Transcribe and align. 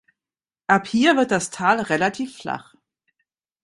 Ab 0.65 0.87
hier 0.87 1.15
wird 1.15 1.29
das 1.29 1.51
Tal 1.51 1.79
relativ 1.79 2.35
flach. 2.37 2.73